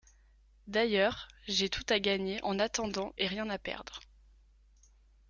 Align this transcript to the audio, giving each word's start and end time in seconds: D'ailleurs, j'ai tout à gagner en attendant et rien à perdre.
D'ailleurs, 0.65 1.27
j'ai 1.47 1.69
tout 1.69 1.83
à 1.93 1.99
gagner 1.99 2.43
en 2.43 2.57
attendant 2.57 3.13
et 3.19 3.27
rien 3.27 3.47
à 3.51 3.59
perdre. 3.59 3.99